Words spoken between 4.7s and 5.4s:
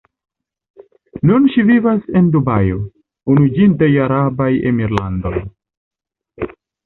Emirlandoj.